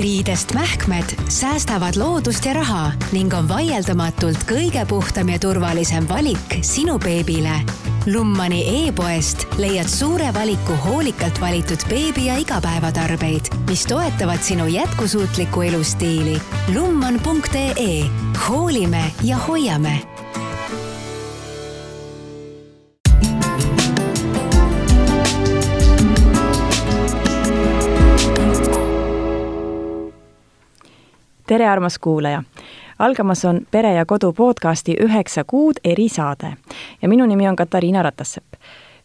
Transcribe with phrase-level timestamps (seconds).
[0.00, 6.98] riidest mähkmed säästavad loodust ja raha ning on vaieldamatult kõige puhtam ja turvalisem valik sinu
[6.98, 7.60] beebile.
[8.08, 16.40] Lummani e-poest leiad suure valiku hoolikalt valitud beebi ja igapäevatarbeid, mis toetavad sinu jätkusuutlikku elustiili.
[16.74, 18.04] lumman.ee
[18.48, 20.00] hoolime ja hoiame
[31.50, 32.42] tere, armas kuulaja!
[32.98, 36.52] algamas on Pere ja Kodu podcasti üheksa kuud erisaade
[37.02, 38.54] ja minu nimi on Katariina Ratassepp.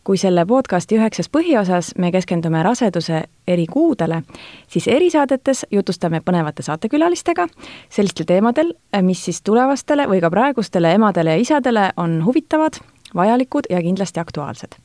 [0.04, 4.22] kui selle podcasti üheksas põhiosas me keskendume raseduse eri kuudele,
[4.68, 7.48] siis erisaadetes jutustame põnevate saatekülalistega
[7.90, 12.78] sellistel teemadel, mis siis tulevastele või ka praegustele emadele ja isadele on huvitavad,
[13.16, 14.85] vajalikud ja kindlasti aktuaalsed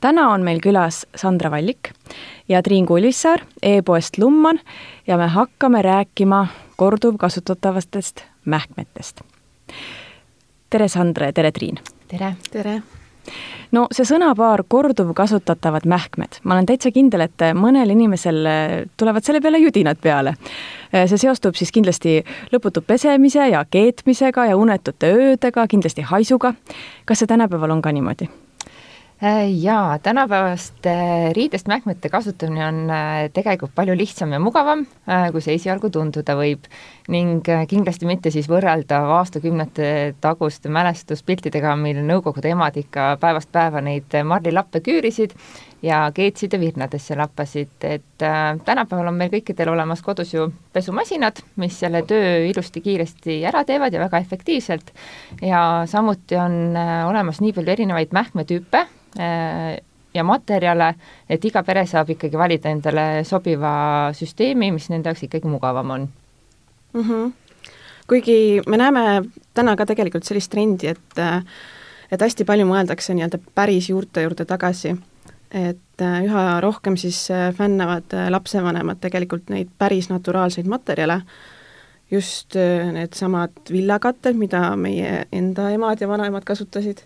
[0.00, 1.92] täna on meil külas Sandra Vallik
[2.48, 4.60] ja Triin Kullissaar e-poest Lumman
[5.06, 9.20] ja me hakkame rääkima korduvkasutatavatest mähkmetest.
[10.70, 11.78] tere, Sandra ja tere, Triin!
[12.08, 12.34] tere!
[12.50, 12.82] tere!
[13.72, 18.42] no see sõnapaar korduvkasutatavad mähkmed, ma olen täitsa kindel, et mõnel inimesel
[19.00, 20.34] tulevad selle peale judinad peale.
[20.92, 22.20] see seostub siis kindlasti
[22.52, 26.54] lõputu pesemise ja keetmisega ja unetute öödega, kindlasti haisuga.
[27.04, 28.28] kas see tänapäeval on ka niimoodi?
[29.24, 30.92] Äh, jaa, tänapäevaste
[31.32, 36.34] riidest mähkmete kasutamine on äh, tegelikult palju lihtsam ja mugavam, äh, kui see esialgu tunduda
[36.34, 36.64] võib.
[37.08, 44.14] ning kindlasti mitte siis võrreldav aastakümnete taguste mälestuspiltidega, mil Nõukogude emad ikka päevast päeva neid
[44.24, 45.34] marlilappe küürisid
[45.82, 48.24] ja keetsid ja virnadesse lappasid, et
[48.64, 53.94] tänapäeval on meil kõikidel olemas kodus ju pesumasinad, mis selle töö ilusti kiiresti ära teevad
[53.94, 54.90] ja väga efektiivselt.
[55.42, 56.74] ja samuti on
[57.10, 60.94] olemas nii palju erinevaid mähkmetüüpe äh, ja materjale,
[61.28, 63.74] et iga pere saab ikkagi valida endale sobiva
[64.16, 66.08] süsteemi, mis nende jaoks ikkagi mugavam on
[66.92, 67.02] mm.
[67.02, 67.32] -hmm.
[68.08, 69.22] kuigi me näeme
[69.54, 71.22] täna ka tegelikult sellist trendi, et
[72.12, 74.96] et hästi palju mõeldakse nii-öelda päris juurte juurde tagasi
[75.52, 81.20] et äh, üha rohkem siis äh, fännavad äh, lapsevanemad tegelikult neid päris naturaalseid materjale,
[82.12, 82.56] just
[82.92, 86.98] needsamad villakatted, mida meie enda emad ja vanaemad kasutasid,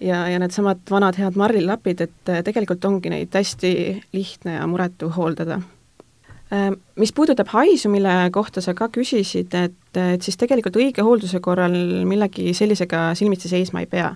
[0.00, 3.72] ja, ja needsamad vanad head marlilapid, et tegelikult ongi neid hästi
[4.16, 5.60] lihtne ja muretu hooldada.
[6.98, 11.76] Mis puudutab haisu, mille kohta sa ka küsisid, et, et siis tegelikult õige hoolduse korral
[12.10, 14.08] millegi sellisega silmitsi seisma ei pea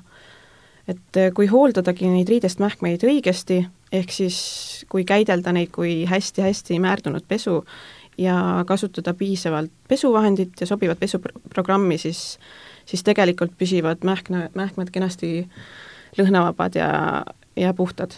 [0.89, 3.63] et äh, kui hooldadagi neid riidest mähkmeid õigesti,
[3.95, 4.39] ehk siis
[4.93, 7.63] kui käidelda neid kui hästi-hästi määrdunud pesu
[8.21, 8.37] ja
[8.69, 12.39] kasutada piisavalt pesuvahendit ja sobivat pesuprogrammi, siis
[12.87, 15.49] siis tegelikult püsivad mähkme, mähkmed kenasti
[16.19, 16.93] lõhnavabad ja,
[17.57, 18.17] ja puhtad.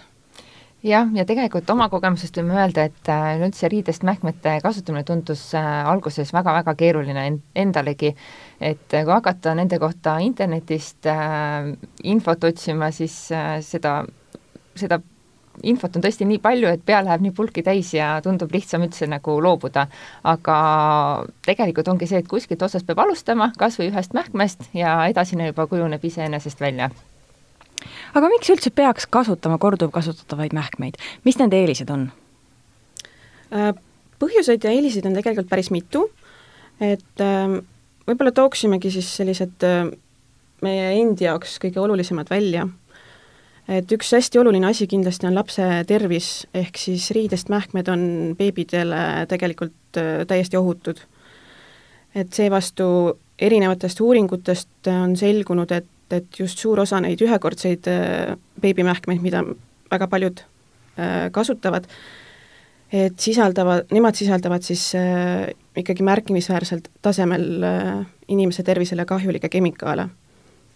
[0.87, 5.67] Jah, ja tegelikult oma kogemusest võime öelda, et äh, üleüldse riidest mähkmete kasutamine tundus äh,
[5.89, 7.25] alguses väga-väga keeruline
[7.57, 8.13] endalegi.
[8.61, 11.73] Et kui hakata nende kohta internetist äh,
[12.05, 13.99] infot otsima, siis äh, seda,
[14.79, 15.01] seda
[15.63, 19.09] infot on tõesti nii palju, et pea läheb nii pulki täis ja tundub lihtsam üldse
[19.11, 19.87] nagu loobuda.
[20.25, 20.57] aga
[21.47, 25.67] tegelikult ongi see, et kuskilt otsast peab alustama, kas või ühest mähkmest ja edasine juba
[25.67, 26.91] kujuneb iseenesest välja.
[28.15, 32.11] aga miks üldse peaks kasutama korduvkasutatavaid mähkmeid, mis nende eelised on?
[33.55, 33.73] Äh,
[34.19, 36.09] põhjuseid ja eeliseid on tegelikult päris mitu,
[36.81, 37.61] et ähm,
[38.09, 39.87] võib-olla tooksimegi siis sellised äh,
[40.65, 42.67] meie endi jaoks kõige olulisemad välja.
[43.69, 48.03] Et üks hästi oluline asi kindlasti on lapse tervis, ehk siis riidest mähkmed on
[48.39, 51.01] beebidele tegelikult äh, täiesti ohutud.
[52.15, 59.23] et seevastu erinevatest uuringutest on selgunud, et, et just suur osa neid ühekordseid äh, beebimähkmeid,
[59.23, 59.45] mida
[59.91, 60.41] väga paljud
[61.33, 61.85] kasutavad,
[62.93, 70.09] et sisaldavad, nemad sisaldavad siis äh, ikkagi märkimisväärsel tasemel äh, inimese tervisele kahjulikke kemikaale.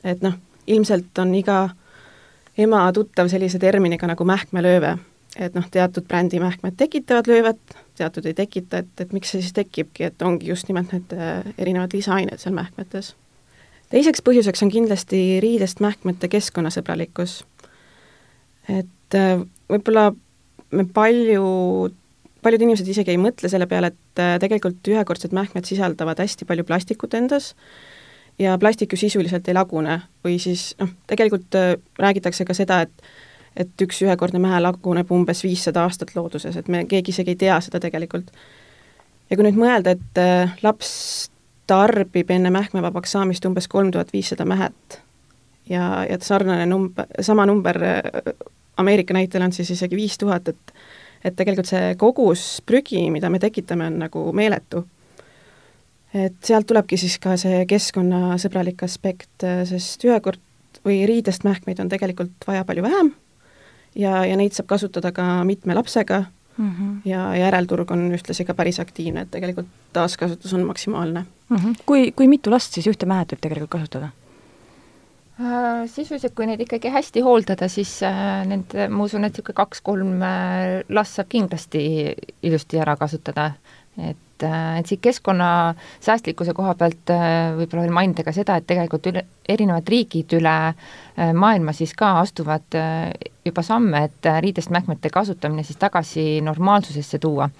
[0.05, 0.35] et noh,
[0.67, 1.69] ilmselt on iga
[2.59, 4.97] ema tuttav sellise terminiga nagu mähkmelööve,
[5.39, 9.55] et noh, teatud brändi mähkmed tekitavad löövet, teatud ei tekita, et, et miks see siis
[9.57, 13.15] tekibki, et ongi just nimelt need äh, erinevad lisaained seal mähkmetes.
[13.91, 17.45] teiseks põhjuseks on kindlasti riidest mähkmete keskkonnasõbralikkus.
[18.69, 20.11] et äh, võib-olla
[20.71, 21.47] me palju
[22.43, 26.65] paljud inimesed isegi ei mõtle selle peale, et äh, tegelikult ühekordsed mähkmed sisaldavad hästi palju
[26.65, 27.55] plastikut endas
[28.41, 33.11] ja plastik ju sisuliselt ei lagune või siis noh, tegelikult äh, räägitakse ka seda, et
[33.59, 37.57] et üks ühekordne mähe laguneb umbes viissada aastat looduses, et me keegi isegi ei tea
[37.61, 38.31] seda tegelikult.
[39.31, 41.31] ja kui nüüd mõelda, et äh, laps
[41.71, 45.01] tarbib enne mähkmevabaks saamist umbes kolm tuhat viissada mähet
[45.71, 47.79] ja, ja sarnane number, sama number
[48.81, 50.75] Ameerika näitel on siis isegi viis tuhat, et
[51.25, 54.87] et tegelikult see kogus prügi, mida me tekitame, on nagu meeletu.
[56.15, 60.41] Et sealt tulebki siis ka see keskkonnasõbralik aspekt, sest ühekord
[60.85, 63.13] või riidest mähkmeid on tegelikult vaja palju vähem
[63.95, 66.25] ja, ja neid saab kasutada ka mitme lapsega
[66.57, 66.95] mm -hmm.
[67.05, 71.57] ja järelturg on ühtlasi ka päris aktiivne, et tegelikult taaskasutus on maksimaalne mm.
[71.57, 71.75] -hmm.
[71.87, 74.11] kui, kui mitu last siis ühte mähet võib tegelikult kasutada?
[75.41, 80.11] Äh, sisuliselt, kui neid ikkagi hästi hooldada, siis äh, nende, ma usun, et niisugune kaks-kolm
[80.23, 81.81] äh, last saab kindlasti
[82.43, 83.53] ilusti ära kasutada.
[84.09, 87.13] Et, et siit keskkonna säästlikkuse koha pealt
[87.59, 90.57] võib-olla veel mainida ka seda, et tegelikult üle, erinevad riigid üle
[91.37, 92.79] maailma siis ka astuvad
[93.45, 97.51] juba samme, et riidest mähkmete kasutamine siis tagasi normaalsusesse tuua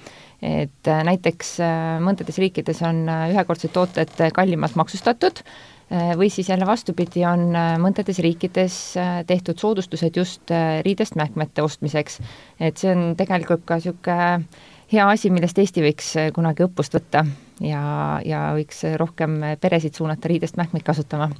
[0.41, 1.59] et näiteks
[2.01, 5.45] mõndades riikides on ühekordsed tooted kallimalt maksustatud
[5.91, 10.53] Äh, või siis jälle vastupidi, on äh, mõndades riikides äh, tehtud soodustused just
[10.87, 12.21] riidest mähkmete ostmiseks.
[12.61, 14.45] et see on tegelikult ka niisugune
[14.93, 17.25] hea asi, millest Eesti võiks kunagi õppust võtta
[17.63, 17.83] ja,
[18.27, 21.31] ja võiks rohkem peresid suunata riidest mähkmeid kasutama.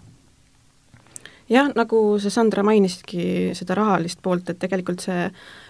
[1.51, 5.25] Jah, nagu sa, Sandra, mainisidki seda rahalist poolt, et tegelikult see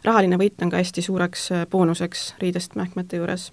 [0.04, 3.46] rahaline võit on ka hästi suureks boonuseks riidest mähkmete juures.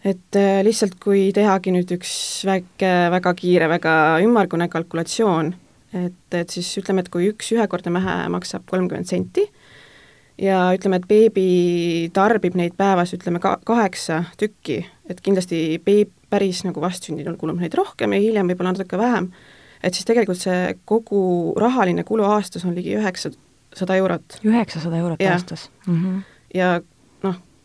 [0.00, 2.12] Et äh, lihtsalt, kui tehagi nüüd üks
[2.48, 3.92] väike, väga kiire, väga
[4.24, 5.52] ümmargune kalkulatsioon,
[6.00, 9.44] et, et siis ütleme, et kui üks ühekordne mähe maksab kolmkümmend senti
[10.40, 16.62] ja ütleme, et beebi tarbib neid päevas, ütleme ka kaheksa tükki, et kindlasti beeb päris
[16.64, 19.30] nagu vastsündinul kulub neid rohkem ja hiljem võib-olla natuke vähem,
[19.82, 21.22] et siis tegelikult see kogu
[21.60, 24.40] rahaline kulu aastas on ligi üheksasada eurot.
[24.44, 25.34] üheksasada eurot ja.
[25.34, 26.00] aastas mm?
[26.04, 26.22] -hmm.
[26.54, 26.80] ja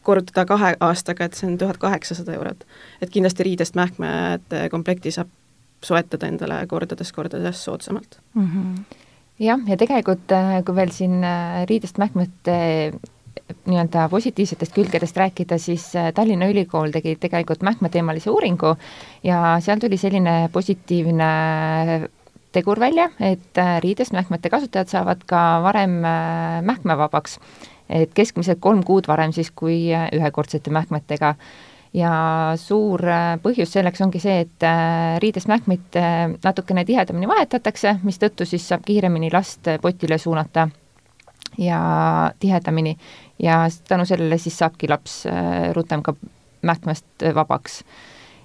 [0.06, 2.68] korrutada kahe aastaga, et see on tuhat kaheksasada eurot.
[3.02, 5.32] et kindlasti riidest mähkmete komplekti saab
[5.86, 8.48] soetada endale kordades-kordades soodsamalt mm.
[8.48, 8.98] -hmm.
[9.40, 12.58] Jah, ja tegelikult äh, kui veel siin äh, riidest mähkmete
[13.70, 18.76] nii-öelda positiivsetest külgedest rääkida, siis äh, Tallinna Ülikool tegi tegelikult mähkmeteemalise uuringu
[19.24, 21.30] ja seal tuli selline positiivne
[22.56, 25.98] tegur välja, et riidest mähkmete kasutajad saavad ka varem
[26.64, 27.40] mähkmevabaks
[27.90, 31.36] et keskmiselt kolm kuud varem siis kui äh, ühekordsete mähkmetega.
[31.96, 32.14] Ja
[32.60, 36.00] suur äh, põhjus selleks ongi see, et äh, riidest mähkmeid
[36.44, 40.68] natukene tihedamini vahetatakse, mistõttu siis saab kiiremini last potile suunata
[41.58, 41.80] ja
[42.40, 42.98] tihedamini
[43.40, 45.24] ja tänu sellele siis saabki laps
[45.78, 46.16] rutem ka
[46.66, 47.84] mähkmest vabaks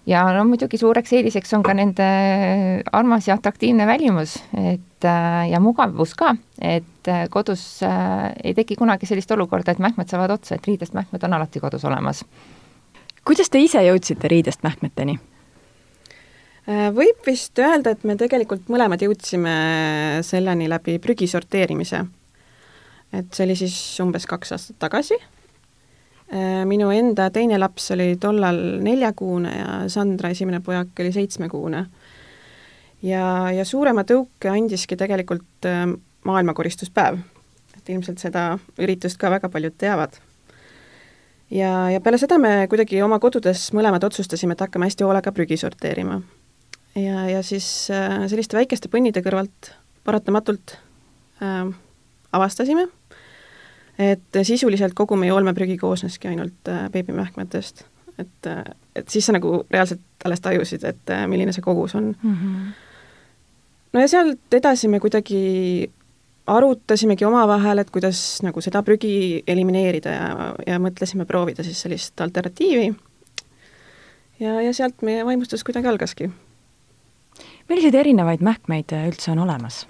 [0.06, 2.06] ja no muidugi suureks eeliseks on ka nende
[2.92, 8.78] armas ja atraktiivne välimus, et äh, ja mugavus ka, et äh, kodus äh, ei teki
[8.80, 12.24] kunagi sellist olukorda, et mähkmed saavad otsa, et riidest mähkmed on alati kodus olemas.
[13.30, 15.18] Kuidas te ise jõudsite riidest mähkmeteni?
[16.94, 19.52] võib vist öelda, et me tegelikult mõlemad jõudsime
[20.22, 22.04] selleni läbi prügi sorteerimise.
[23.16, 25.16] et see oli siis umbes kaks aastat tagasi
[26.30, 31.86] Äh, minu enda teine laps oli tollal neljakuune ja Sandra esimene pojak oli seitsmekuune.
[33.02, 35.88] ja, ja suurema tõuke andiski tegelikult äh,
[36.24, 37.18] maailmakoristuspäev.
[37.76, 38.44] et ilmselt seda
[38.78, 40.20] üritust ka väga paljud teavad.
[41.50, 45.56] Ja, ja peale seda me kuidagi oma kodudes mõlemad otsustasime, et hakkame hästi hoolega prügi
[45.60, 46.20] sorteerima.
[46.94, 49.74] ja, ja siis äh, selliste väikeste põnnide kõrvalt
[50.04, 50.78] paratamatult
[51.42, 51.68] äh,
[52.32, 52.88] avastasime
[54.00, 57.84] et sisuliselt kogu meie olmeprügi koosneski ainult äh, beebimähkmetest.
[58.18, 58.64] et, äh,
[58.96, 62.34] et siis sa nagu reaalselt alles tajusid, et äh, milline see kogus on mm.
[62.34, 62.72] -hmm.
[63.92, 65.90] no ja sealt edasi me kuidagi
[66.46, 72.94] arutasimegi omavahel, et kuidas nagu seda prügi elimineerida ja, ja mõtlesime proovida siis sellist alternatiivi.
[74.40, 76.30] ja, ja sealt meie vaimustus kuidagi algaski.
[77.68, 79.86] milliseid erinevaid mähkmeid üldse on olemas?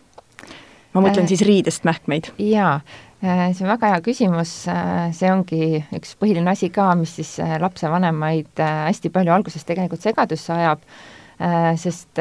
[0.95, 2.33] ma mõtlen äh, siis riidest mähkmeid.
[2.38, 2.80] jaa
[3.21, 7.35] Äh, see on väga hea küsimus, äh, see ongi üks põhiline asi ka, mis siis
[7.45, 10.87] äh, lapsevanemaid hästi palju alguses tegelikult segadusse ajab,
[11.80, 12.18] sest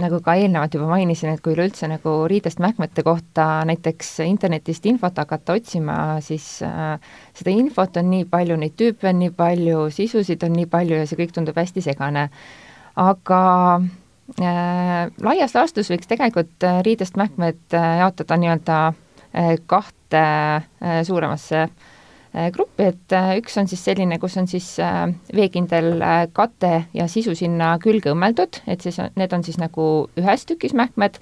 [0.00, 5.20] nagu ka eelnevalt juba mainisin, et kui üleüldse nagu riidest mähkmete kohta näiteks internetist infot
[5.20, 10.56] hakata otsima, siis seda infot on nii palju, neid tüüpe on nii palju, sisusid on
[10.56, 12.30] nii palju ja see kõik tundub hästi segane.
[12.96, 13.42] aga
[14.40, 18.80] äh, laias laastus võiks tegelikult riidest mähkmed jaotada nii-öelda
[19.68, 21.70] kaht kahte äh, suuremasse äh,
[22.52, 24.76] gruppi, et äh, üks on siis selline, kus on siis
[25.34, 26.02] veekindel
[26.36, 31.20] kate ja sisu sinna külge õmmeldud, et siis need on siis nagu ühes tükis mähkmed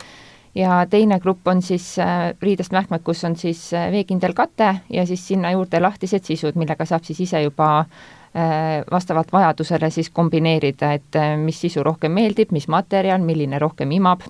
[0.57, 1.95] ja teine grupp on siis
[2.43, 7.05] riidest mähkmed, kus on siis veekindel kate ja siis sinna juurde lahtised sisud, millega saab
[7.05, 7.85] siis ise juba
[8.91, 14.27] vastavalt vajadusele siis kombineerida, et mis sisu rohkem meeldib, mis materjal, milline rohkem imab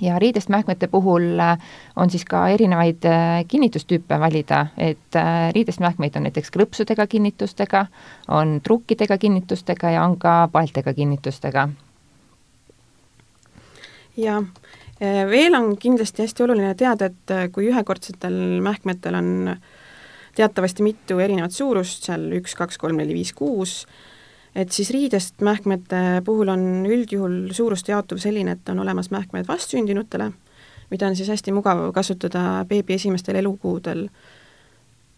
[0.00, 1.58] ja riidest mähkmete puhul äh,
[1.96, 7.86] on siis ka erinevaid äh, kinnitustüüpe valida, et äh, riidest mähkmeid on näiteks krõpsudega kinnitustega,
[8.28, 11.68] on trukkidega kinnitustega ja on ka paltega kinnitustega.
[14.16, 14.42] ja
[15.30, 19.56] veel on kindlasti hästi oluline teada, et kui ühekordsetel mähkmetel on
[20.36, 23.82] teatavasti mitu erinevat suurust, seal üks, kaks, kolm, neli, viis, kuus,
[24.56, 30.30] et siis riidest mähkmete puhul on üldjuhul suuruste jaotuv selline, et on olemas mähkmed vastsündinutele,
[30.90, 34.06] mida on siis hästi mugav kasutada beebi esimestel elukuudel,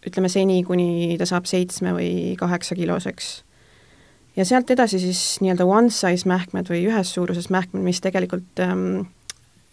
[0.07, 3.29] ütleme seni, kuni ta saab seitsme või kaheksa kiloseks.
[4.35, 9.07] ja sealt edasi siis nii-öelda one size mähkmed või ühes suuruses mähkmed, mis tegelikult ähm,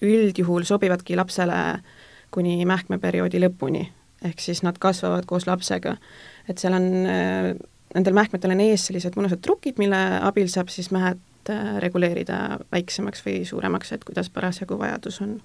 [0.03, 1.83] üldjuhul sobivadki lapsele
[2.31, 3.87] kuni mähkmeperioodi lõpuni,
[4.23, 5.97] ehk siis nad kasvavad koos lapsega.
[6.49, 7.57] et seal on äh,
[7.95, 11.21] nendel mähkmetel on ees sellised mõnusad trukid, mille abil saab siis mähed
[11.53, 15.37] äh, reguleerida väiksemaks või suuremaks, et kuidas parasjagu vajadus on.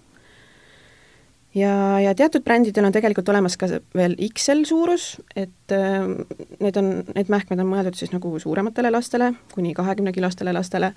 [1.55, 6.07] ja, ja teatud brändidel on tegelikult olemas ka veel XL suurus, et äh,
[6.59, 10.93] need on, need mähkmed on mõeldud siis nagu suurematele lastele, kuni kahekümne kilostele lastele,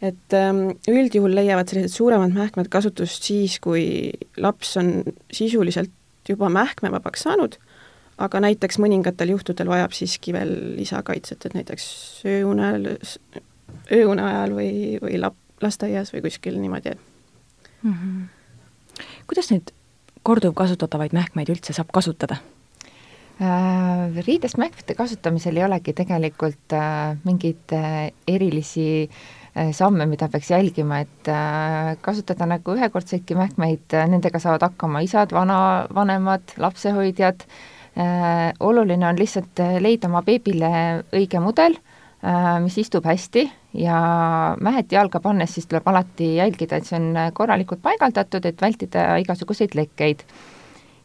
[0.00, 5.92] et ähm, üldjuhul leiavad sellised suuremad mähkmed kasutust siis, kui laps on sisuliselt
[6.28, 7.58] juba mähkmevabaks saanud
[8.20, 11.86] aga näiteks mõningatel juhtudel vajab siiski veel lisakaitset, et näiteks
[12.28, 12.92] ööunel,
[13.92, 14.72] ööune ajal või,
[15.02, 17.92] või lap-, lasteaias või kuskil niimoodi mm.
[17.92, 19.04] -hmm.
[19.30, 19.74] kuidas neid
[20.26, 22.40] korduvkasutatavaid mähkmeid üldse saab kasutada?
[23.40, 29.10] Äh, riidest mähkmete kasutamisel ei olegi tegelikult äh, mingeid äh, erilisi
[29.74, 31.28] samme, mida peaks jälgima, et
[32.00, 37.79] kasutada nagu ühekordseidki mähkmeid, nendega saavad hakkama isad, vanavanemad, lapsehoidjad, Äh,
[38.60, 40.70] oluline on lihtsalt äh, leida oma beebile
[41.16, 41.74] õige mudel,
[42.22, 43.98] äh, mis istub hästi ja
[44.60, 49.74] mähet jalga pannes siis tuleb alati jälgida, et see on korralikult paigaldatud, et vältida igasuguseid
[49.74, 50.24] lekkeid.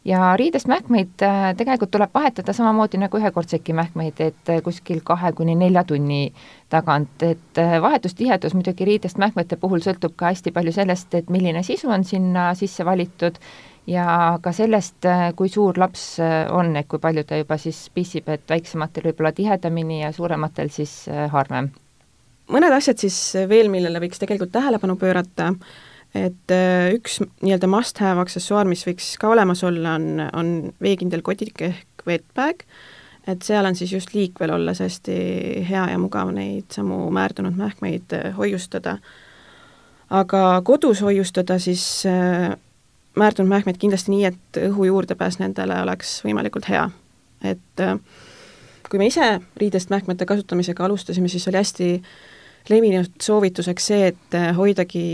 [0.06, 1.18] ja riidest mähkmeid
[1.58, 6.32] tegelikult tuleb vahetada samamoodi nagu ühekordseidki mähkmeid, et kuskil kahe kuni nelja tunni
[6.70, 11.90] tagant, et vahetustihedus muidugi riidest mähkmete puhul sõltub ka hästi palju sellest, et milline sisu
[11.90, 13.42] on sinna sisse valitud
[13.86, 17.86] ja ka sellest, äh, kui suur laps äh, on, et kui palju ta juba siis
[17.94, 21.70] pissib, et väiksematel võib-olla tihedamini ja suurematel siis äh, harvem.
[22.52, 23.18] mõned asjad siis
[23.50, 25.52] veel, millele võiks tegelikult tähelepanu pöörata,
[26.14, 26.52] et
[26.94, 30.52] üks nii-öelda must-have aksessuaar, mis võiks ka olemas olla, on, on
[30.82, 32.62] veekindel kodik ehk wetbag,
[33.26, 35.16] et seal on siis just liikvel olles hästi
[35.66, 38.98] hea ja mugav neid samu määrdunud mähkmeid hoiustada.
[40.10, 42.06] aga kodus hoiustada siis
[43.16, 46.88] määrdunud mähkmeid kindlasti nii, et õhu juurdepääs nendele oleks võimalikult hea.
[47.44, 47.98] et äh,
[48.90, 51.88] kui me ise riidest mähkmete kasutamisega alustasime, siis oli hästi
[52.70, 55.06] levinud soovituseks see, et äh, hoidagi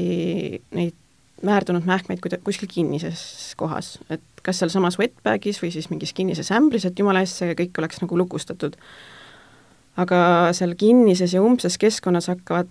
[0.76, 0.99] neid
[1.42, 6.87] määrdunud mähkmeid kuida-, kuskil kinnises kohas, et kas sealsamas wetbag'is või siis mingis kinnises ämbris,
[6.87, 8.76] et jumala eest see kõik oleks nagu lukustatud.
[9.97, 10.18] aga
[10.56, 12.71] seal kinnises ja umbses keskkonnas hakkavad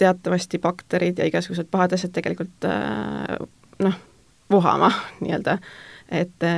[0.00, 3.38] teatavasti bakterid ja igasugused pahad asjad tegelikult äh,
[3.78, 3.96] noh,
[4.50, 4.90] vohama
[5.22, 5.58] nii-öelda,
[6.10, 6.48] et,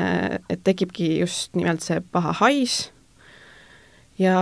[0.50, 2.86] et tekibki just nimelt see paha hais.
[4.20, 4.38] Ja,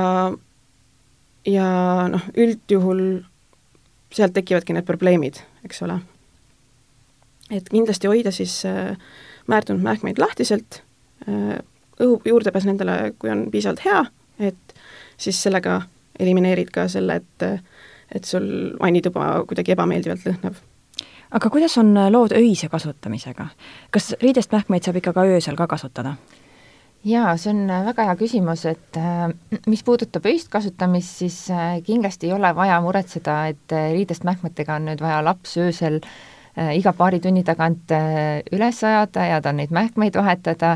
[1.46, 1.66] ja
[2.10, 3.02] noh, üldjuhul
[4.14, 6.00] sealt tekivadki need probleemid, eks ole.
[7.50, 8.96] et kindlasti hoida siis äh,
[9.50, 10.82] määrdunud mähkmeid lahtiselt
[11.28, 11.58] äh,,
[12.00, 14.04] õhu juurdepääs nendele, kui on piisavalt hea,
[14.50, 14.74] et
[15.20, 15.80] siis sellega
[16.20, 17.46] elimineerid ka selle, et
[18.10, 20.56] et sul vannituba kuidagi ebameeldivalt lõhnab
[21.30, 23.48] aga kuidas on äh, lood öise kasutamisega?
[23.94, 26.16] kas riidest mähkmeid saab ikka ka öösel ka kasutada?
[27.06, 29.28] jaa, see on äh, väga hea küsimus, et äh,
[29.70, 31.38] mis puudutab öist kasutamist, siis
[31.86, 36.02] kindlasti ei ole vaja muretseda, et riidest mähkmetega on nüüd vaja laps öösel
[36.74, 37.92] iga paari tunni tagant
[38.52, 40.72] üles ajada ja tal neid mähkmeid vahetada,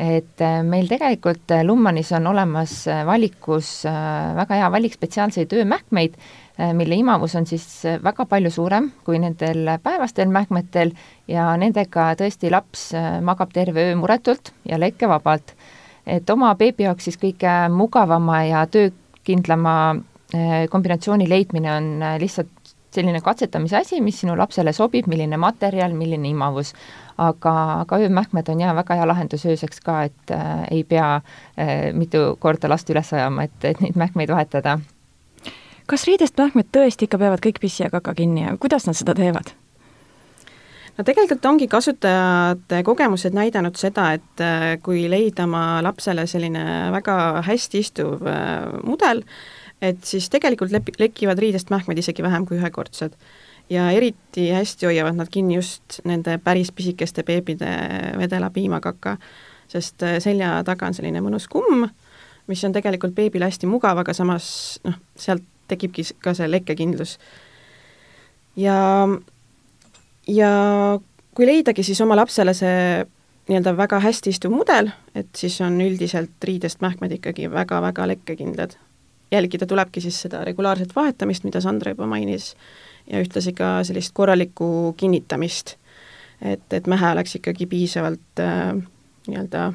[0.00, 2.72] et meil tegelikult Lummanis on olemas
[3.06, 8.90] valikus väga hea valik spetsiaalseid öömähkmeid, Äh, mille imavus on siis äh, väga palju suurem
[9.06, 10.90] kui nendel päevastel mähkmetel
[11.30, 15.54] ja nendega tõesti laps äh, magab terve öö muretult ja lekkevabalt.
[16.06, 19.96] et oma beebi jaoks siis kõige mugavama ja töökindlama
[20.70, 21.86] kombinatsiooni leidmine on
[22.20, 26.74] lihtsalt selline katsetamise asi, mis sinu lapsele sobib, milline materjal, milline imavus.
[27.18, 31.90] aga, aga öömähkmed on jaa, väga hea lahendus ööseks ka, et äh, ei pea äh,
[31.92, 34.78] mitu korda last üles ajama, et, et neid mähkmeid vahetada
[35.88, 39.14] kas riidest mähkmed tõesti ikka peavad kõik pissi ja kaka kinni ja kuidas nad seda
[39.16, 39.54] teevad?
[40.98, 46.64] no tegelikult ongi kasutajate kogemused näidanud seda, et äh, kui leida oma lapsele selline
[46.94, 49.22] väga hästi istuv äh, mudel,
[49.80, 53.14] et siis tegelikult lepi-, lekivad riidest mähkmed isegi vähem kui ühekordsed.
[53.70, 57.68] ja eriti hästi hoiavad nad kinni just nende päris pisikeste beebide
[58.18, 59.16] vedela piimakaka,
[59.68, 61.86] sest äh, selja taga on selline mõnus kumm,
[62.48, 67.18] mis on tegelikult beebile hästi mugav, aga samas noh, sealt tekibki ka see lekkekindlus.
[68.56, 68.78] ja,
[70.28, 70.50] ja
[71.34, 73.06] kui leidagi siis oma lapsele see
[73.48, 78.76] nii-öelda väga hästi istuv mudel, et siis on üldiselt riidest mähkmed ikkagi väga-väga lekkekindlad.
[79.32, 82.54] jälgida tulebki siis seda regulaarset vahetamist, mida Sandra juba mainis,
[83.10, 85.76] ja ühtlasi ka sellist korralikku kinnitamist,
[86.42, 88.72] et, et mähe oleks ikkagi piisavalt äh,
[89.28, 89.72] nii-öelda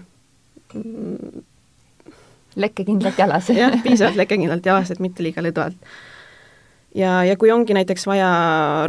[0.74, 1.44] mm,
[2.56, 5.78] lekkekindlalt jalas jah, piisavalt lekkekindlalt jalas, et mitte liiga lõdvalt.
[6.96, 8.30] ja, ja kui ongi näiteks vaja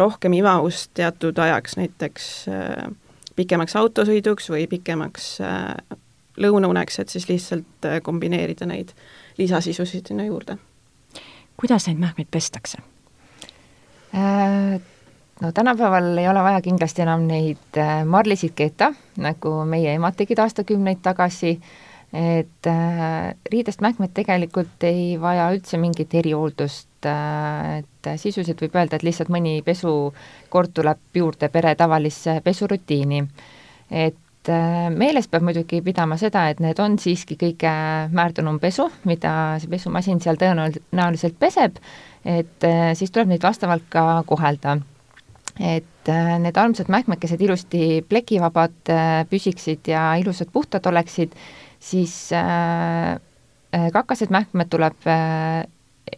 [0.00, 2.92] rohkem ivavust teatud ajaks, näiteks äh,
[3.36, 5.98] pikemaks autosõiduks või pikemaks äh,
[6.40, 8.94] lõunauneks, et siis lihtsalt äh, kombineerida neid
[9.38, 10.58] lisasisusid sinna juurde.
[11.56, 12.78] kuidas neid mähkmeid pestakse?
[14.14, 14.80] Äh,
[15.40, 21.02] no tänapäeval ei ole vaja kindlasti enam neid marlisid keeta, nagu meie emad tegid aastakümneid
[21.02, 21.58] tagasi,
[22.14, 22.68] et
[23.50, 29.30] riidest mähkmed tegelikult ei vaja üldse mingit erihooldust, et et sisuliselt võib öelda, et lihtsalt
[29.32, 33.24] mõni pesukord tuleb juurde pere tavalisse pesurutiini.
[33.90, 37.74] et äh, meeles peab muidugi pidama seda, et need on siiski kõige
[38.12, 41.78] määrdunum pesu, mida see pesumasin seal tõenäoliselt peseb,
[42.24, 44.78] et äh, siis tuleb neid vastavalt ka kohelda
[45.60, 48.90] et äh, need armsad mähkmekesed ilusti plekivabad
[49.30, 51.36] püsiksid ja ilusad puhtad oleksid,
[51.84, 52.14] siis
[53.92, 55.08] kakased mähkmed tuleb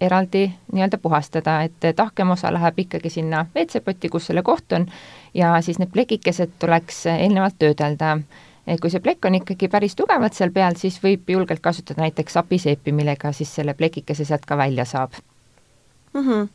[0.01, 4.87] eraldi nii-öelda puhastada, et tahkem osa läheb ikkagi sinna WC-potti, kus selle koht on,
[5.35, 8.19] ja siis need plekikesed tuleks eelnevalt töödelda.
[8.81, 12.93] kui see plekk on ikkagi päris tugevalt seal peal, siis võib julgelt kasutada näiteks sapiseepi,
[12.93, 15.13] millega siis selle plekikese sealt ka välja saab
[16.13, 16.21] mm.
[16.21, 16.49] -hmm.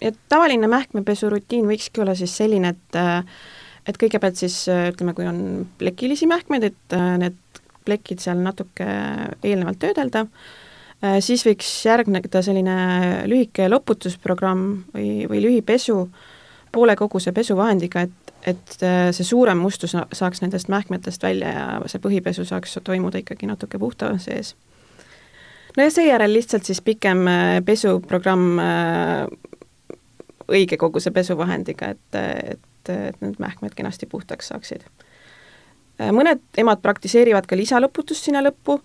[0.00, 2.96] Et tavaline mähkmepesurutiin võikski olla siis selline, et
[3.88, 8.86] et kõigepealt siis ütleme, kui on plekilisi mähkmeid, et need plekid seal natuke
[9.42, 10.26] eelnevalt töödelda,
[11.02, 12.74] Äh, siis võiks järgneda selline
[13.26, 15.96] lühike loputusprogramm või, või lühipesu
[16.72, 22.02] poole koguse pesuvahendiga, et, et äh, see suurem mustus saaks nendest mähkmetest välja ja see
[22.02, 24.54] põhipesu saaks toimuda ikkagi natuke puhta sees.
[25.76, 28.62] no ja seejärel lihtsalt siis pikem äh, pesuprogramm
[30.52, 34.86] õige koguse pesuvahendiga, et, et, et need mähkmed kenasti puhtaks saaksid.
[36.10, 38.78] Mõned emad praktiseerivad ka lisaloputust sinna lõppu,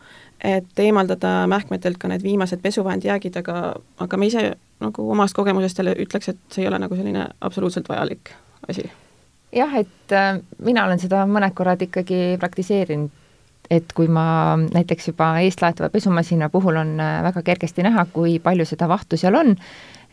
[0.43, 4.51] et eemaldada mähkmetelt ka need viimased pesuvahendi jäägid, aga, aga ma ise
[4.83, 8.33] nagu omast kogemusest jälle ütleks, et see ei ole nagu selline absoluutselt vajalik
[8.69, 8.85] asi.
[9.55, 13.09] jah, et äh, mina olen seda mõned korrad ikkagi praktiseerinud,
[13.69, 18.65] et kui ma näiteks juba eestlaetava pesumasina puhul on äh, väga kergesti näha, kui palju
[18.65, 19.55] seda vahtu seal on,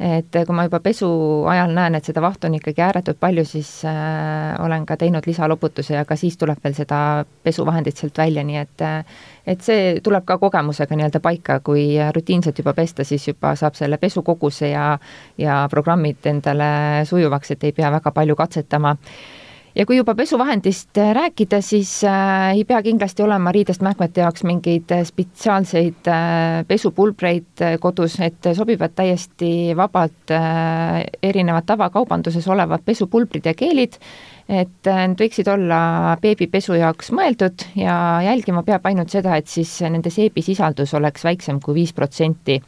[0.00, 1.08] et kui ma juba pesu
[1.50, 5.94] ajal näen, et seda vahtu on ikkagi ääretult palju, siis äh, olen ka teinud lisaloputuse
[5.94, 6.98] ja ka siis tuleb veel seda
[7.46, 12.58] pesuvahendit sealt välja, nii et äh, et see tuleb ka kogemusega nii-öelda paika, kui rutiinselt
[12.58, 14.98] juba pesta, siis juba saab selle pesukoguse ja
[15.38, 18.96] ja programmid endale sujuvaks, et ei pea väga palju katsetama
[19.74, 24.44] ja kui juba pesuvahendist äh, rääkida, siis äh, ei pea kindlasti olema riidest mähkmete jaoks
[24.46, 26.10] mingeid äh, spetsiaalseid
[26.68, 30.30] pesupulbreid kodus, et sobivad täiesti vabalt
[31.22, 33.98] erinevad tavakaubanduses olevad pesupulbrid ja keelid,
[34.48, 35.80] et need võiksid olla
[36.22, 41.80] beebipesu jaoks mõeldud ja jälgima peab ainult seda, et siis nende seebisisaldus oleks väiksem kui
[41.80, 42.60] viis protsenti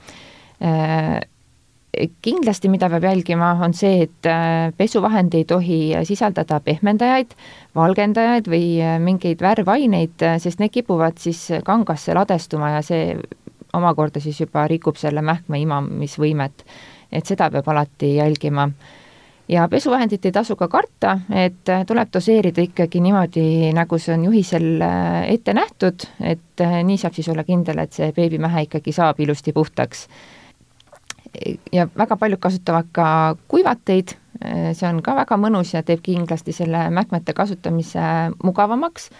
[2.22, 7.32] kindlasti, mida peab jälgima, on see, et äh, pesuvahend ei tohi sisaldada pehmendajaid,
[7.76, 13.16] valgendajaid või äh, mingeid värvaineid, äh, sest need kipuvad siis kangasse ladestuma ja see
[13.76, 16.66] omakorda siis juba rikub selle mähkme imamisvõimet.
[17.12, 18.68] et seda peab alati jälgima.
[19.48, 24.82] ja pesuvahendit ei tasu ka karta, et tuleb doseerida ikkagi niimoodi, nagu see on juhisel
[25.26, 30.08] ette nähtud, et nii saab siis olla kindel, et see beebimähe ikkagi saab ilusti puhtaks
[31.72, 33.08] ja väga paljud kasutavad ka
[33.48, 34.16] kuivateid,
[34.76, 38.00] see on ka väga mõnus ja teeb kindlasti selle mähkmete kasutamise
[38.44, 39.10] mugavamaks,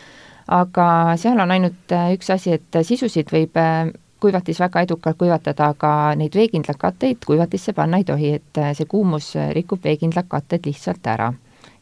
[0.52, 3.88] aga seal on ainult äh, üks asi, et sisusid võib äh,
[4.22, 8.88] kuivatis väga edukalt kuivatada, aga neid veekindlaid katteid kuivatisse panna ei tohi, et äh, see
[8.90, 11.32] kuumus rikub veekindlad katted lihtsalt ära.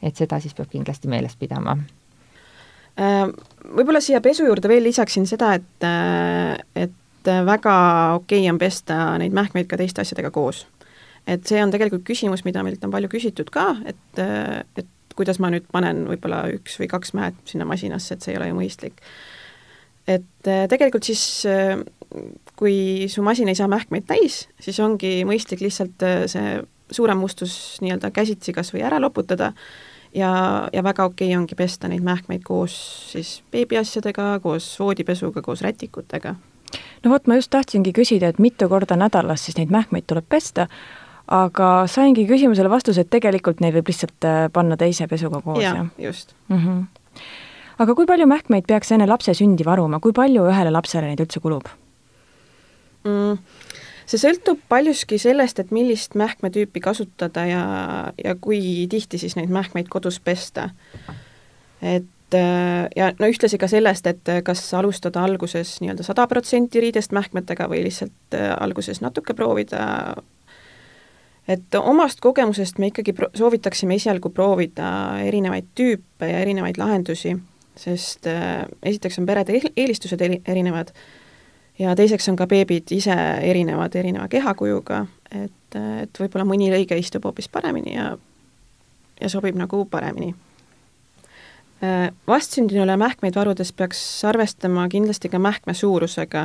[0.02, 1.78] et seda siis peab kindlasti meeles pidama
[2.94, 5.86] Võib-olla siia pesu juurde veel lisaksin seda, et,
[6.78, 6.92] et
[7.24, 7.74] et äh, väga
[8.20, 10.66] okei okay on pesta neid mähkmeid ka teiste asjadega koos.
[11.26, 15.38] et see on tegelikult küsimus, mida meilt on palju küsitud ka, et, äh, et kuidas
[15.40, 18.58] ma nüüd panen võib-olla üks või kaks mähet sinna masinasse, et see ei ole ju
[18.58, 19.00] mõistlik.
[20.06, 21.46] et äh, tegelikult siis
[22.54, 26.60] kui su masin ei saa mähkmeid täis, siis ongi mõistlik lihtsalt see
[26.90, 29.54] suurem mustus nii-öelda käsitsi kas või ära loputada
[30.14, 32.74] ja, ja väga okei okay ongi pesta neid mähkmeid koos
[33.12, 36.36] siis beebiasjadega, koos voodipesuga, koos rätikutega.
[37.04, 40.68] No vot, ma just tahtsingi küsida, et mitu korda nädalas siis neid mähkmeid tuleb pesta,
[41.28, 45.74] aga saingi küsimusele vastuse, et tegelikult neid võib lihtsalt äh, panna teise pesuga koos ja,
[45.74, 46.58] ja just mm.
[46.58, 47.22] -hmm.
[47.78, 51.40] aga kui palju mähkmeid peaks enne lapse sündi varuma, kui palju ühele lapsele neid üldse
[51.40, 51.70] kulub
[53.04, 53.38] mm,?
[54.06, 57.62] see sõltub paljuski sellest, et millist mähkmetüüpi kasutada ja,
[58.24, 60.70] ja kui tihti siis neid mähkmeid kodus pesta.
[61.82, 62.04] et
[62.96, 67.84] ja no ühtlasi ka sellest, et kas alustada alguses nii-öelda sada protsenti riidest mähkmetega või
[67.84, 70.14] lihtsalt äh, alguses natuke proovida
[71.48, 74.88] et omast kogemusest me ikkagi pro-, soovitaksime esialgu proovida
[75.24, 77.36] erinevaid tüüpe ja erinevaid lahendusi,
[77.76, 80.94] sest äh, esiteks on perede eelistused eri, erinevad
[81.78, 87.26] ja teiseks on ka beebid ise erinevad, erineva kehakujuga, et, et võib-olla mõni lõige istub
[87.26, 88.12] hoopis paremini ja,
[89.20, 90.34] ja sobib nagu paremini.
[91.82, 96.44] Äh, vastsündinule mähkmeid varudes peaks arvestama kindlasti ka mähkme suurusega,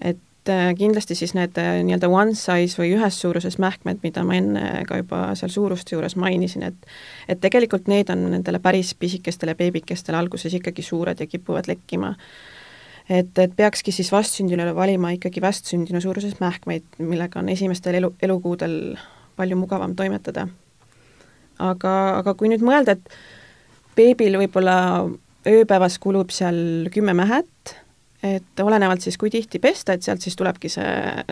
[0.00, 4.36] et äh, kindlasti siis need äh, nii-öelda one size või ühes suuruses mähkmed, mida ma
[4.38, 6.86] enne ka juba seal suuruste juures mainisin, et
[7.28, 12.14] et tegelikult need on nendele päris pisikestele beebikestele alguses ikkagi suured ja kipuvad lekkima
[13.10, 18.78] et, et peakski siis vastsündinule valima ikkagi vastsündinu suuruses mähkmeid, millega on esimestel elu, elukuudel
[19.36, 20.46] palju mugavam toimetada.
[21.58, 23.20] aga, aga kui nüüd mõelda, et
[24.00, 24.76] beebil võib-olla
[25.48, 27.76] ööpäevas kulub seal kümme mähet,
[28.24, 30.90] et olenevalt siis, kui tihti pesta, et sealt siis tulebki see,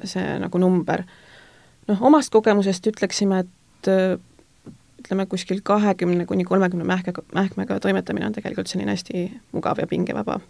[0.08, 1.04] see nagu number.
[1.88, 3.92] noh, omast kogemusest ütleksime, et
[4.98, 10.40] ütleme, kuskil kahekümne kuni kolmekümne mähkega, mähkmega toimetamine on tegelikult selline hästi mugav ja pingevaba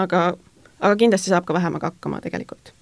[0.00, 0.22] aga,
[0.80, 2.72] aga kindlasti saab ka vähemaga hakkama tegelikult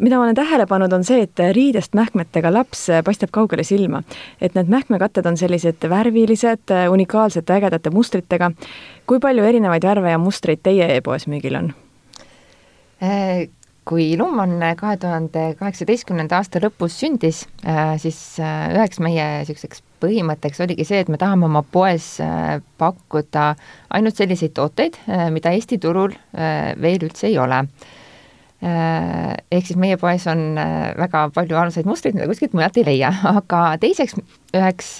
[0.00, 4.02] mida ma olen tähele pannud, on see, et riidest mähkmetega laps paistab kaugele silma.
[4.40, 8.50] et need mähkmekatted on sellised värvilised, unikaalsete, ägedate mustritega.
[9.06, 11.72] kui palju erinevaid värve ja mustreid teie e-poes müügil on?
[13.00, 13.48] Äh,
[13.88, 20.60] kui Lumman kahe tuhande kaheksateistkümnenda aasta lõpus sündis, äh, siis äh, üheks meie niisuguseks põhimõtteks
[20.60, 22.18] oligi see, et me tahame oma poes
[22.80, 23.46] pakkuda
[23.96, 24.96] ainult selliseid tooteid,
[25.32, 27.58] mida Eesti turul veel üldse ei ole.
[28.60, 30.58] Ehk siis meie poes on
[30.98, 33.08] väga palju aluseid mustreid, mida kuskilt mujalt ei leia,
[33.40, 34.18] aga teiseks
[34.52, 34.90] üheks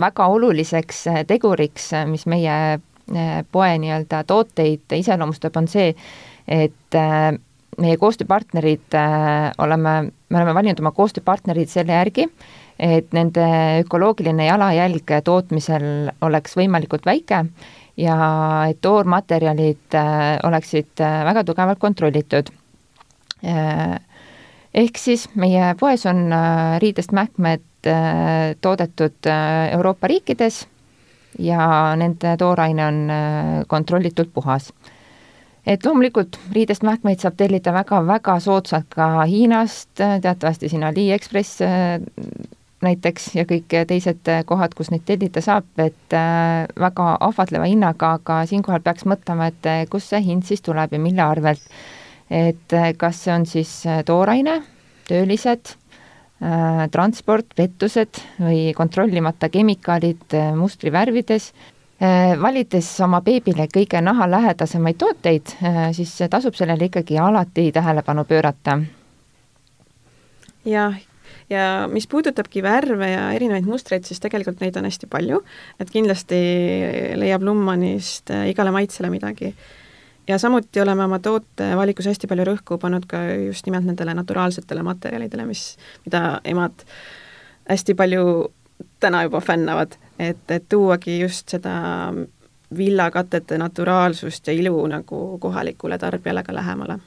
[0.00, 2.78] väga oluliseks teguriks, mis meie
[3.50, 5.90] poe nii-öelda tooteid iseloomustab, on see,
[6.46, 6.98] et
[7.82, 8.94] meie koostööpartnerid
[9.58, 9.94] oleme,
[10.30, 12.28] me oleme valinud oma koostööpartnerid selle järgi,
[12.78, 13.44] et nende
[13.84, 17.44] ökoloogiline jalajälg tootmisel oleks võimalikult väike
[18.00, 18.16] ja
[18.70, 22.50] et toormaterjalid äh, oleksid äh, väga tugevalt kontrollitud.
[23.44, 23.98] Äh,
[24.74, 26.32] ehk siis meie poes on
[26.82, 27.62] riidest mähkmed
[28.64, 29.28] toodetud
[29.70, 30.64] Euroopa riikides
[31.38, 31.66] ja
[32.00, 32.98] nende tooraine on
[33.68, 34.70] kontrollitult puhas
[35.66, 41.60] et loomulikult riidest mähkmeid saab tellida väga-väga soodsalt ka Hiinast, teatavasti siin Aliekspress
[42.84, 48.40] näiteks ja kõik teised kohad, kus neid tellida saab, et äh, väga ahvatleva hinnaga, aga
[48.50, 51.64] siinkohal peaks mõtlema, et äh, kust see hind siis tuleb ja mille arvelt.
[52.30, 53.70] Et äh, kas see on siis
[54.06, 54.60] tooraine,
[55.08, 55.74] töölised,
[56.92, 61.46] transport, pettused või kontrollimata kemikaalid mustrivärvides,
[62.42, 65.54] valides oma beebile kõige nahalähedasemaid tooteid,
[65.96, 68.78] siis tasub sellele ikkagi alati tähelepanu pöörata.
[70.64, 70.98] jah,
[71.50, 75.40] ja mis puudutabki värve ja erinevaid mustreid, siis tegelikult neid on hästi palju,
[75.80, 76.40] et kindlasti
[77.20, 79.54] leiab Lummanist igale maitsele midagi.
[80.28, 84.82] Ja samuti oleme oma toote valikus hästi palju rõhku pannud ka just nimelt nendele naturaalsetele
[84.82, 86.84] materjalidele, mis, mida emad
[87.68, 88.52] hästi palju
[89.00, 91.74] täna juba fännavad, et, et tuuagi just seda
[92.76, 96.98] villakatete naturaalsust ja ilu nagu kohalikule tarbijale ka lähemale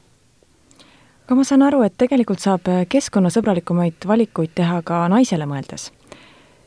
[1.27, 5.89] aga ma saan aru, et tegelikult saab keskkonnasõbralikumaid valikuid teha ka naisele mõeldes.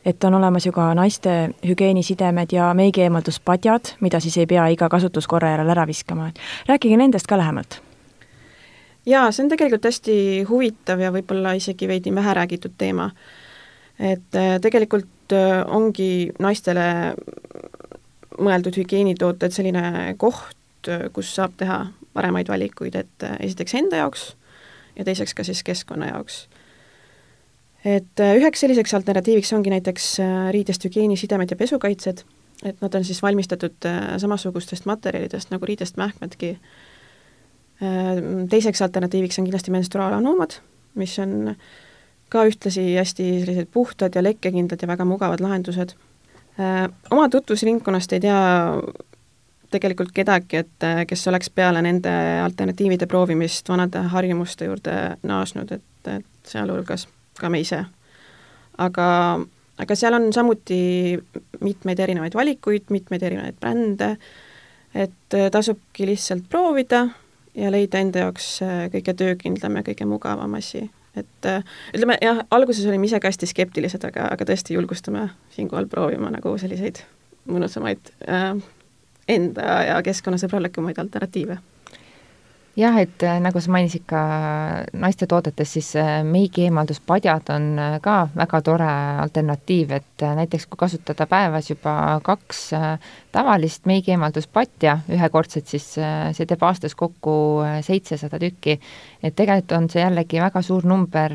[0.04, 5.54] Et on olemas ju ka naiste hügieenisidemed ja meigieemalduspadjad, mida siis ei pea iga kasutuskorra
[5.54, 7.80] järel ära viskama, et rääkige nendest ka lähemalt.
[9.06, 10.16] jaa, see on tegelikult hästi
[10.48, 13.10] huvitav ja võib-olla isegi veidi vähe räägitud teema.
[13.98, 17.14] et äh, tegelikult äh, ongi naistele
[18.38, 20.56] mõeldud hügieenitooted selline koht,
[20.88, 24.34] äh, kus saab teha paremaid valikuid, et esiteks enda jaoks
[24.96, 26.48] ja teiseks ka siis keskkonna jaoks.
[27.84, 32.24] Et äh, üheks selliseks alternatiiviks ongi näiteks äh, riidest hügieenisidemed ja pesukaitsed,
[32.64, 36.58] et nad on siis valmistatud äh, samasugustest materjalidest nagu riidest mähkmedki.
[38.50, 40.58] teiseks alternatiiviks on kindlasti menstruaalanoomad,
[41.00, 41.54] mis on
[42.28, 45.94] ka ühtlasi hästi sellised puhtad ja lekkekindlad ja väga mugavad lahendused.
[47.10, 48.42] Oma tutvusringkonnast ei tea
[49.72, 52.12] tegelikult kedagi, et kes oleks peale nende
[52.42, 57.08] alternatiivide proovimist vanade harjumuste juurde naasnud, et, et sealhulgas
[57.40, 57.84] ka me ise.
[58.80, 59.06] aga,
[59.78, 61.18] aga seal on samuti
[61.60, 64.14] mitmeid erinevaid valikuid, mitmeid erinevaid brände,
[64.94, 67.06] et tasubki lihtsalt proovida
[67.54, 68.48] ja leida enda jaoks
[68.94, 70.86] kõige töökindlam ja kõige mugavam asi.
[71.18, 71.48] Et
[71.94, 76.54] ütleme jah, alguses olime ise ka hästi skeptilised, aga, aga tõesti julgustame siinkohal proovima nagu
[76.58, 77.02] selliseid
[77.50, 78.54] mõnusamaid äh,
[79.28, 81.58] enda ja keskkonnasõbralikumaid alternatiive
[82.76, 84.20] jah, et äh, nagu sa mainisid ka
[85.02, 88.90] naiste toodetes, siis äh, meigi eemalduspadjad on äh, ka väga tore
[89.24, 92.62] alternatiiv, et näiteks kui kasutada päevas juba kaks
[93.32, 97.34] tavalist meigi eemalduspatja, ühekordset, siis see teeb aastas kokku
[97.86, 98.78] seitsesada tükki.
[99.22, 101.32] et tegelikult on see jällegi väga suur number,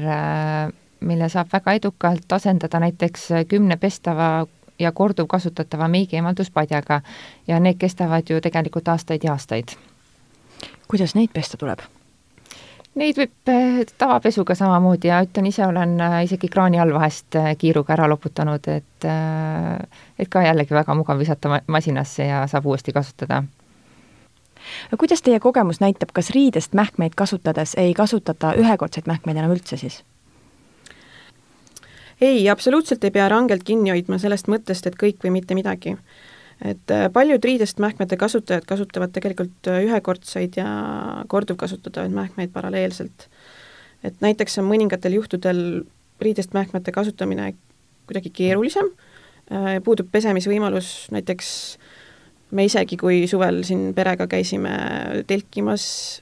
[0.99, 4.45] mille saab väga edukalt asendada näiteks kümne pestava
[4.79, 7.01] ja korduvkasutatava meigi eemalduspadjaga
[7.47, 9.75] ja need kestavad ju tegelikult aastaid ja aastaid
[10.87, 11.83] kuidas neid pesta tuleb?
[12.95, 17.49] Neid võib eh, tavapesuga samamoodi ja ütlen ise, olen eh, isegi kraani all vahest eh,
[17.59, 23.43] kiiruga ära loputanud, et et ka jällegi väga mugav visata masinasse ja saab uuesti kasutada.
[24.91, 29.77] no kuidas teie kogemus näitab, kas riidest mähkmeid kasutades ei kasutata ühekordseid mähkmeid enam üldse
[29.77, 30.03] siis?
[32.21, 35.97] ei, absoluutselt ei pea rangelt kinni hoidma sellest mõttest, et kõik või mitte midagi
[36.63, 40.67] et äh, paljud riidest mähkmete kasutajad kasutavad tegelikult äh, ühekordseid ja
[41.27, 43.27] korduvkasutatavaid mähkmeid paralleelselt.
[44.03, 45.83] et näiteks on mõningatel juhtudel
[46.21, 47.53] riidest mähkmete kasutamine
[48.07, 48.91] kuidagi keerulisem,
[49.51, 51.77] äh, puudub pesemisvõimalus, näiteks
[52.51, 54.71] me isegi, kui suvel siin perega käisime
[55.27, 56.21] telkimas,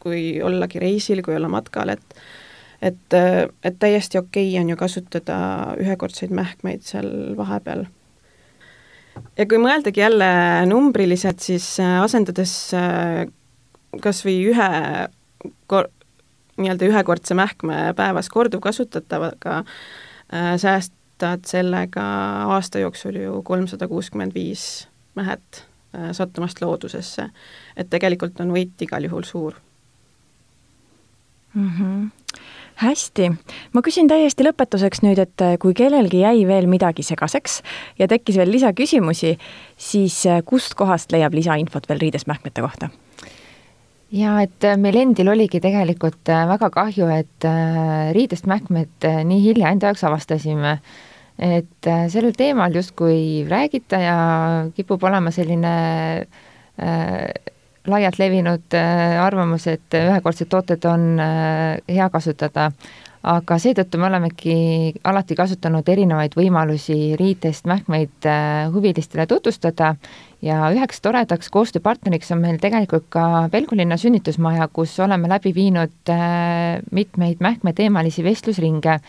[0.00, 2.20] kui ollagi reisil, kui olla matkal, et
[2.82, 3.14] et,
[3.64, 5.36] et täiesti okei okay on ju kasutada
[5.80, 7.86] ühekordseid mähkmeid seal vahepeal
[9.36, 10.28] ja kui mõeldagi jälle
[10.68, 13.26] numbriliselt, siis äh, asendades äh,
[14.02, 14.70] kas või ühe
[15.70, 15.90] kor-,
[16.60, 19.62] nii-öelda ühekordse mähkme päevas korduvkasutatavaga,
[20.32, 22.06] äh, säästad sellega
[22.56, 25.64] aasta jooksul ju kolmsada kuuskümmend viis mähet
[26.12, 27.30] sattumast loodusesse.
[27.76, 29.54] et tegelikult on võit igal juhul suur
[31.56, 31.72] mm.
[31.80, 32.06] -hmm
[32.76, 33.30] hästi,
[33.72, 37.62] ma küsin täiesti lõpetuseks nüüd, et äh, kui kellelgi jäi veel midagi segaseks
[38.00, 39.36] ja tekkis veel lisaküsimusi,
[39.80, 42.90] siis äh, kustkohast leiab lisainfot veel riidest mähkmete kohta?
[44.12, 47.48] ja et äh, meil endil oligi tegelikult väga kahju, et
[48.14, 50.78] riidest mähkmed nii hilja enda jaoks avastasime.
[51.38, 54.20] et sellel teemal justkui räägita ja
[54.76, 55.74] kipub olema selline
[56.80, 57.55] äh,
[57.90, 62.70] laialt levinud äh, arvamus, et ühekordsed tooted on äh, hea kasutada,
[63.26, 64.56] aga seetõttu me olemegi
[65.04, 69.94] alati kasutanud erinevaid võimalusi riidest mähkmeid äh, huvilistele tutvustada.
[70.44, 76.12] Ja üheks toredaks koostööpartneriks on meil tegelikult ka Pelgulinna sünnitusmaja, kus oleme läbi viinud
[76.92, 79.00] mitmeid mähkmeteemalisi vestlusringe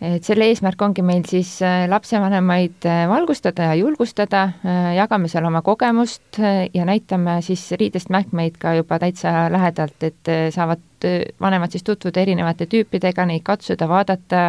[0.00, 5.46] et selle eesmärk ongi meil siis äh, lapsevanemaid äh, valgustada ja julgustada, äh, jagame seal
[5.48, 10.84] oma kogemust ja näitame siis riidest mähkmeid ka juba täitsa lähedalt, et saavad
[11.40, 14.40] vanemad siis tutvuda erinevate tüüpidega, neid katsuda, vaadata,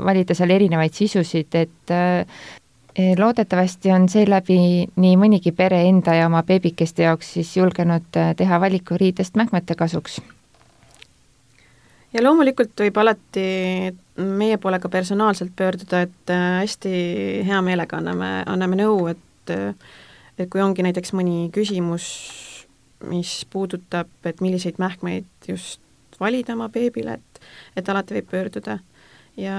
[0.00, 4.56] valida seal erinevaid sisusid, et loodetavasti on seeläbi
[4.96, 10.22] nii mõnigi pere enda ja oma beebikeste jaoks siis julgenud teha valiku riidest mähkmete kasuks
[12.14, 13.44] ja loomulikult võib alati
[14.16, 16.94] meie poole ka personaalselt pöörduda, et äh, hästi
[17.46, 19.74] hea meelega anname, anname nõu, et äh,
[20.38, 22.06] et kui ongi näiteks mõni küsimus,
[23.06, 25.80] mis puudutab, et milliseid mähkmeid just
[26.18, 27.46] valida oma beebile, et
[27.76, 28.78] et alati võib pöörduda.
[29.36, 29.56] ja,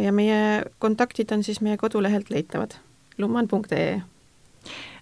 [0.00, 2.74] ja meie kontaktid on siis meie kodulehelt leitavad,
[3.18, 4.00] lumman.ee.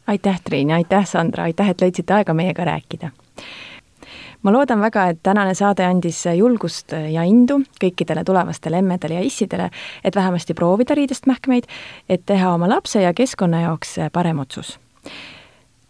[0.06, 3.10] aitäh, Triin, aitäh, Sandra, aitäh, et leidsite aega meiega rääkida
[4.46, 9.70] ma loodan väga, et tänane saade andis julgust ja indu kõikidele tulevastele emmedele ja issidele,
[10.04, 11.66] et vähemasti proovida riidest mähkmeid,
[12.08, 14.76] et teha oma lapse ja keskkonna jaoks parem otsus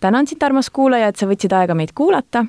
[0.00, 2.44] tänan sind, armas kuulaja, et sa võtsid aega meid kuulata.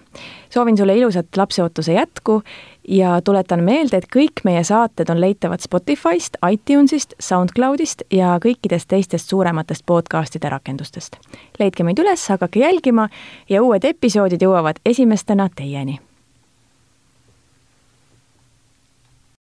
[0.50, 2.42] soovin sulle ilusat lapseootuse jätku
[2.88, 9.30] ja tuletan meelde, et kõik meie saated on leitavad Spotify'st, iTunes'ist, SoundCloud'ist ja kõikidest teistest
[9.30, 11.16] suurematest podcast'ide rakendustest.
[11.60, 13.10] leidke meid üles, hakake jälgima
[13.50, 16.00] ja uued episoodid jõuavad esimestena teieni